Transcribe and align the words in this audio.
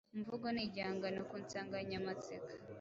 Umuvugo 0.13 0.45
ni 0.51 0.61
igihangano 0.67 1.19
ku 1.29 1.35
nsanganyamatsiko 1.43 2.51